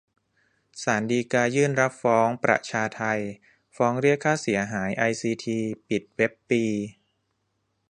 [0.83, 3.01] ศาลฎีกายืนรับฟ้อง 'ประชาไท'
[3.75, 6.63] ฟ้องเรียกค่าเสียหายไอซีที ปิดเว็บปี